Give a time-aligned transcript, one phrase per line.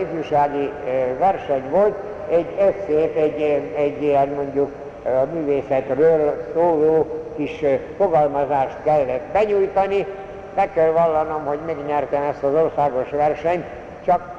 [0.00, 0.72] ifjúsági
[1.18, 1.94] verseny volt,
[2.30, 3.40] egy eszét, egy,
[3.76, 4.70] egy ilyen mondjuk
[5.04, 7.64] a művészetről szóló kis
[7.96, 10.06] fogalmazást kellett benyújtani.
[10.54, 13.64] Be kell vallanom, hogy megnyertem ezt az országos versenyt,
[14.04, 14.36] csak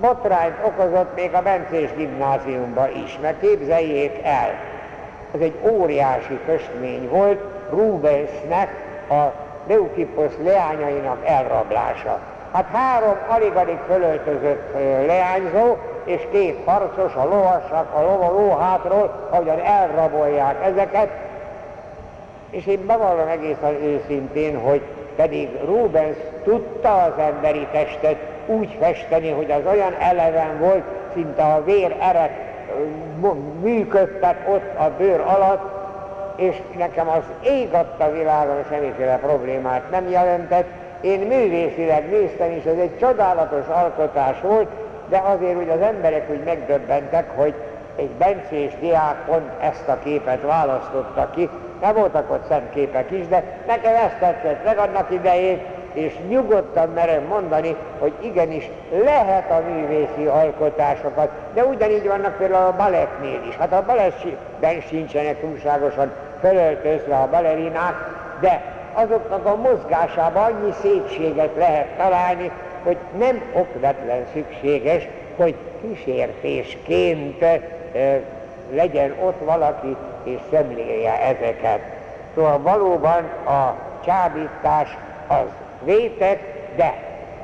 [0.00, 4.50] botrányt okozott még a Bencés gimnáziumban is, mert képzeljék el,
[5.34, 7.40] ez egy óriási kösmény volt
[7.70, 8.68] Rubensnek
[9.08, 9.32] a
[9.66, 12.18] Leukippos leányainak elrablása.
[12.52, 14.72] Hát három alig-alig fölöltözött
[15.06, 21.08] leányzó, és két harcos, a lovasak, a lova lóhátról, ahogyan elrabolják ezeket,
[22.50, 24.82] és én bevallom egészen őszintén, hogy
[25.16, 30.82] pedig Rubens tudta az emberi testet úgy festeni, hogy az olyan eleven volt,
[31.14, 32.30] szinte a vér erek
[33.60, 35.70] működtek ott a bőr alatt,
[36.36, 40.66] és nekem az ég adta világon semmiféle problémát nem jelentett.
[41.02, 44.68] Én művészileg néztem, és ez egy csodálatos alkotás volt,
[45.08, 47.54] de azért úgy az emberek úgy megdöbbentek, hogy
[47.96, 51.48] egy bencés diák pont ezt a képet választotta ki,
[51.80, 55.60] nem voltak ott szent képek is, de nekem ezt tetszett meg annak idején,
[55.92, 58.70] és nyugodtan merem mondani, hogy igenis
[59.04, 63.56] lehet a művészi alkotásokat, de ugyanígy vannak például a balettnél is.
[63.56, 67.94] Hát a balettben sincsenek túlságosan felöltözve a balerinák,
[68.40, 72.50] de azoknak a mozgásában annyi szépséget lehet találni,
[72.84, 77.60] hogy nem okvetlen szükséges, hogy kísértésként e,
[78.72, 81.80] legyen ott valaki és szemlélje ezeket.
[82.34, 85.46] Szóval valóban a csábítás az
[85.84, 86.40] vétek,
[86.76, 86.94] de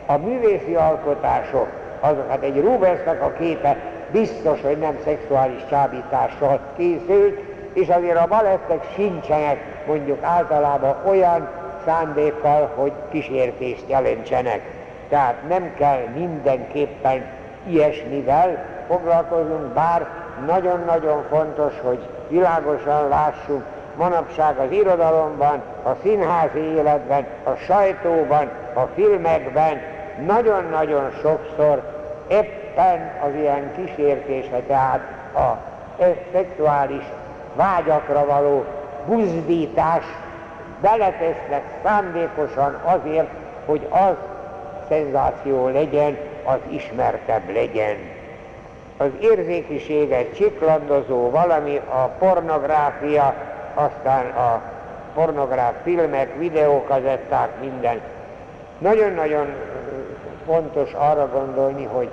[0.07, 1.69] a művészi alkotások,
[2.01, 3.77] azok, hát egy Rubensnek a képe
[4.11, 11.49] biztos, hogy nem szexuális csábítással készült, és azért a balettek sincsenek mondjuk általában olyan
[11.85, 14.61] szándékkal, hogy kísértést jelentsenek.
[15.09, 17.25] Tehát nem kell mindenképpen
[17.67, 20.07] ilyesmivel foglalkozunk, bár
[20.47, 23.63] nagyon-nagyon fontos, hogy világosan lássuk,
[23.97, 29.81] manapság az irodalomban, a színházi életben, a sajtóban, a filmekben
[30.27, 31.83] nagyon-nagyon sokszor
[32.29, 35.01] éppen az ilyen kísértése, tehát
[35.35, 35.57] a
[36.33, 37.05] szexuális
[37.59, 38.65] vágyakra való
[39.07, 40.05] buzdítás
[40.81, 43.29] beletesznek szándékosan azért,
[43.65, 44.15] hogy az
[44.89, 47.97] szenzáció legyen, az ismertebb legyen.
[48.97, 53.35] Az érzékiséget csiklandozó valami a pornográfia,
[53.75, 54.63] aztán a
[55.15, 58.01] pornográf filmek, videókazetták, minden.
[58.79, 59.47] Nagyon-nagyon
[60.47, 62.09] fontos arra gondolni, hogy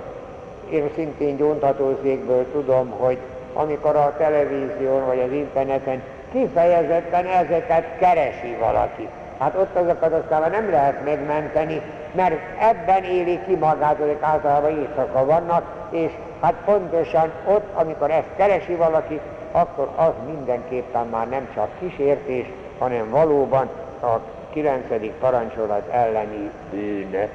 [0.70, 3.18] én szintén gyóntatózékből tudom, hogy
[3.56, 6.02] amikor a televízión vagy az interneten
[6.32, 9.08] kifejezetten ezeket keresi valaki.
[9.38, 11.80] Hát ott azokat aztán nem lehet megmenteni,
[12.14, 18.28] mert ebben éli ki magát, hogy általában éjszaka vannak, és hát pontosan ott, amikor ezt
[18.36, 19.20] keresi valaki,
[19.52, 22.46] akkor az mindenképpen már nem csak kísértés,
[22.78, 23.68] hanem valóban
[24.02, 24.82] a 9.
[25.20, 27.28] parancsolat elleni bűn.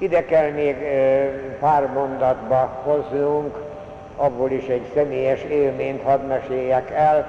[0.00, 0.76] Ide kell még
[1.58, 3.58] pár mondatba hoznunk,
[4.16, 7.26] abból is egy személyes élményt hadd meséljek el,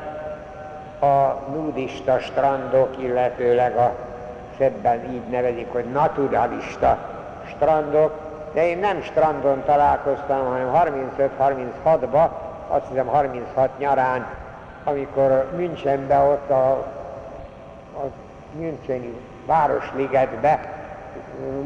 [1.00, 3.96] a nudista strandok, illetőleg a
[4.58, 6.98] szebben így nevezik, hogy naturalista
[7.56, 8.14] strandok,
[8.54, 10.94] de én nem strandon találkoztam, hanem
[11.86, 12.30] 35-36-ba,
[12.68, 14.26] azt hiszem 36 nyarán,
[14.84, 16.72] amikor Münchenbe ott a,
[17.96, 18.06] a
[18.60, 19.14] Müncheni
[19.46, 20.60] Városligetbe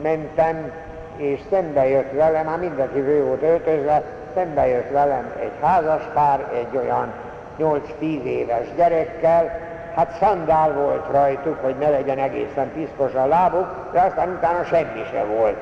[0.01, 0.71] mentem,
[1.17, 4.03] és szembe jött velem, már mindenki fő volt öltözve,
[4.33, 7.13] szembe jött velem egy házaspár, egy olyan
[7.59, 9.59] 8-10 éves gyerekkel,
[9.95, 15.03] hát szandál volt rajtuk, hogy ne legyen egészen piszkos a lábuk, de aztán utána semmi
[15.11, 15.57] se volt.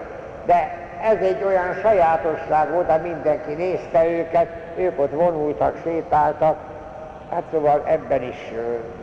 [0.46, 0.72] De
[1.04, 6.56] ez egy olyan sajátosság volt, hogy mindenki nézte őket, ők ott vonultak, sétáltak,
[7.32, 8.54] hát szóval ebben is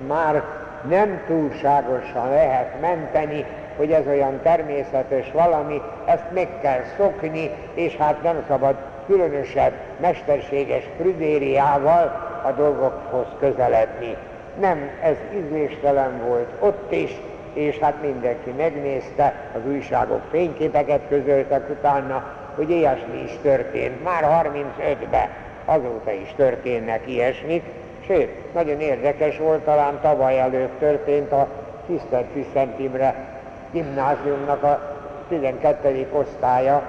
[0.07, 0.43] már
[0.89, 3.47] nem túlságosan lehet menteni,
[3.81, 8.75] hogy ez olyan természetes valami, ezt meg kell szokni, és hát nem szabad
[9.07, 14.17] különösebb mesterséges prüdériával a dolgokhoz közeledni.
[14.61, 17.21] Nem, ez ízléstelen volt ott is,
[17.53, 22.25] és hát mindenki megnézte, az újságok fényképeket közöltek utána,
[22.55, 24.05] hogy ilyesmi is történt.
[24.05, 25.29] Már 35-ben
[25.65, 27.63] azóta is történnek ilyesmik,
[28.07, 31.49] sőt, nagyon érdekes volt, talán tavaly előtt történt a
[31.87, 33.39] Tisztelt Szent Imre
[33.73, 34.81] gimnáziumnak a
[35.29, 36.09] 12.
[36.13, 36.83] osztálya,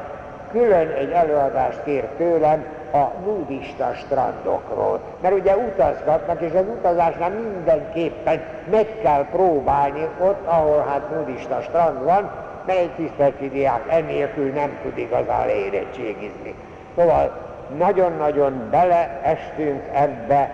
[0.52, 5.00] külön egy előadást kér tőlem a nudista strandokról.
[5.22, 8.42] Mert ugye utazgatnak, és az utazásnál mindenképpen
[8.72, 12.32] meg kell próbálni ott, ahol hát nudista strand van,
[12.66, 16.56] mert egy tiszteleti diák ennélkül nem tud igazán érettségizni.
[16.98, 17.32] Szóval
[17.78, 20.52] nagyon-nagyon beleestünk ebbe.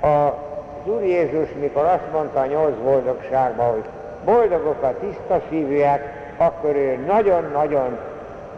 [0.00, 0.32] Az
[0.84, 3.84] Úr Jézus, mikor azt mondta a nyolc boldogságban, hogy
[4.24, 7.98] boldogok a tiszta szívűek, akkor ő nagyon-nagyon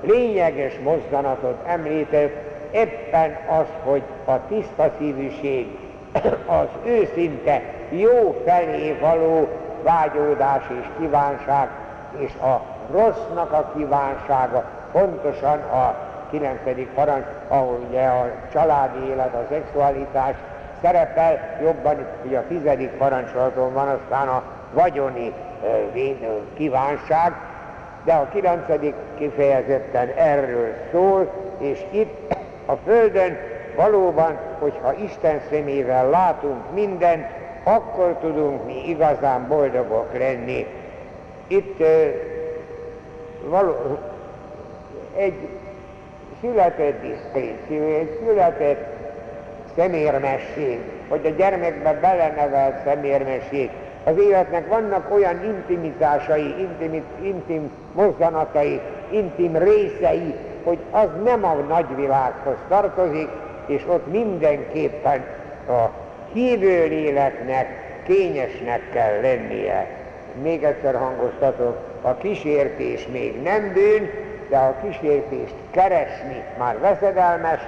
[0.01, 2.35] lényeges mozdanatot említett,
[2.71, 5.79] éppen az, hogy a tiszta szívűség,
[6.61, 9.49] az őszinte jó felé való
[9.83, 11.69] vágyódás és kívánság,
[12.19, 12.61] és a
[12.93, 15.95] rossznak a kívánsága, pontosan a
[16.31, 20.35] kilencedik parancs, ahol ugye a családi élet, a szexualitás
[20.83, 25.33] szerepel, jobban ugye a tizedik parancsolaton van aztán a vagyoni
[26.55, 27.33] kívánság,
[28.05, 32.35] de a kilencedik kifejezetten erről szól, és itt
[32.67, 33.39] a Földön
[33.77, 37.27] valóban, hogyha Isten szemével látunk mindent,
[37.63, 40.67] akkor tudunk mi igazán boldogok lenni.
[41.47, 41.83] Itt
[43.49, 43.99] való,
[45.17, 45.49] egy
[46.41, 48.87] született diszkréció, egy született
[49.77, 53.71] szemérmesség, hogy a gyermekbe belenevelt szemérmesség.
[54.05, 58.81] Az életnek vannak olyan intimitásai, intim, intim mozzanatai,
[59.11, 60.35] intim részei,
[60.65, 63.29] hogy az nem a nagyvilághoz tartozik,
[63.67, 65.25] és ott mindenképpen
[65.69, 65.91] a
[66.33, 67.67] hívő léleknek
[68.07, 69.87] kényesnek kell lennie.
[70.43, 74.11] Még egyszer hangoztatok, a kísértés még nem bűn,
[74.49, 77.61] de a kísértést keresni már veszedelmes,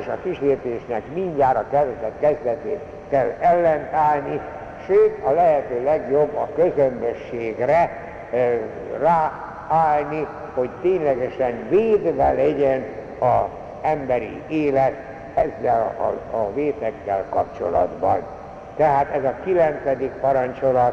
[0.00, 2.80] és a kísértésnek mindjárt a kezdet kezdetét
[3.10, 4.40] kell ellentállni,
[4.86, 7.90] sőt a lehető legjobb a közömbösségre
[9.00, 12.84] ráállni, hogy ténylegesen védve legyen
[13.18, 13.48] az
[13.82, 14.94] emberi élet
[15.34, 18.18] ezzel a, a vétekkel kapcsolatban.
[18.76, 20.92] Tehát ez a kilencedik parancsolat,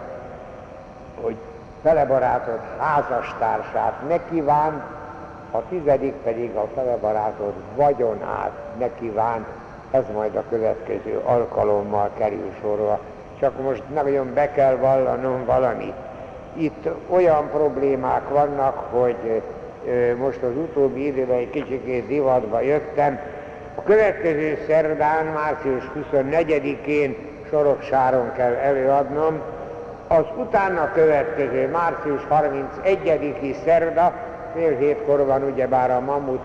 [1.21, 1.35] hogy
[1.83, 4.83] felebarátod házastársát ne kívánt,
[5.51, 9.45] a tizedik pedig a felebarátod vagyonát ne kívánt,
[9.91, 12.99] ez majd a következő alkalommal kerül sorra.
[13.43, 15.93] Csak most nagyon be kell vallanom valamit.
[16.53, 19.41] Itt olyan problémák vannak, hogy
[20.17, 23.19] most az utóbbi időben egy kicsikét divatba jöttem.
[23.75, 27.15] A következő szerdán, március 24-én
[27.49, 29.41] Soroksáron kell előadnom,
[30.07, 34.13] az utána következő március 31-i szerda,
[34.55, 36.43] fél hétkor van ugyebár a Mamut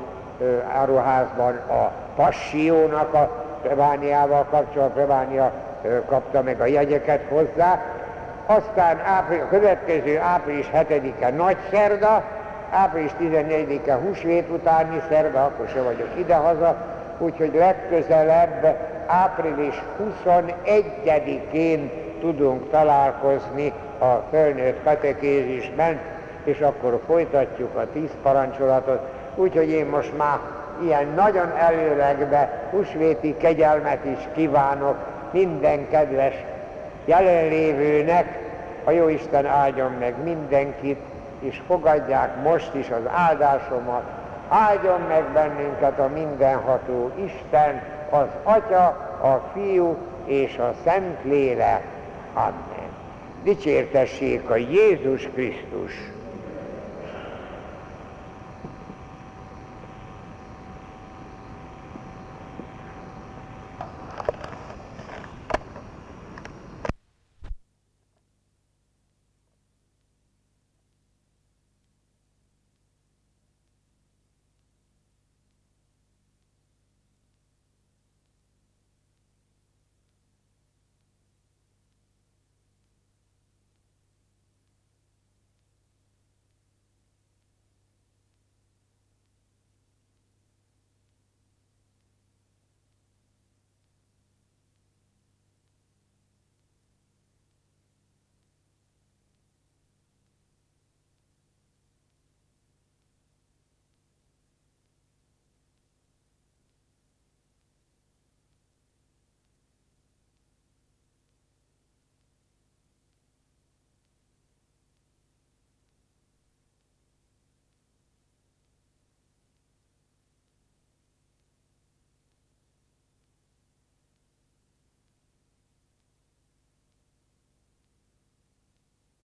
[0.73, 5.53] áruházban a Passió-nak a plebániával kapcsolatban, plebánia
[6.07, 7.81] kapta meg a jegyeket hozzá,
[8.47, 12.25] aztán április, a következő április 7-e nagy szerda,
[12.71, 16.77] április 14-e húsvét utáni szerda, akkor se vagyok idehaza,
[17.19, 18.77] úgyhogy legközelebb
[19.07, 21.91] április 21-én
[22.21, 26.01] tudunk találkozni a fölnőtt katekézisben,
[26.45, 29.01] és akkor folytatjuk a tíz parancsolatot.
[29.35, 30.39] Úgyhogy én most már
[30.83, 34.97] ilyen nagyon előlegbe húsvéti kegyelmet is kívánok
[35.33, 36.35] minden kedves
[37.05, 38.39] jelenlévőnek,
[38.85, 41.01] a Jóisten áldjon meg mindenkit,
[41.41, 44.03] és fogadják most is az áldásomat.
[44.49, 48.87] Áldjon meg bennünket a mindenható Isten, az Atya,
[49.23, 51.83] a Fiú és a Szentlélek.
[52.35, 52.89] Amen.
[53.43, 56.18] Dicsértessék a Jézus Krisztus!